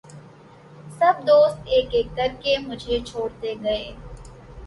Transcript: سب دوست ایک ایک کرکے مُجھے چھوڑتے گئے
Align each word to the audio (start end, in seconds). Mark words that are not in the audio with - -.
سب 0.99 1.15
دوست 1.27 1.57
ایک 1.73 1.87
ایک 1.95 2.07
کرکے 2.17 2.57
مُجھے 2.67 2.99
چھوڑتے 3.07 3.53
گئے 3.63 3.85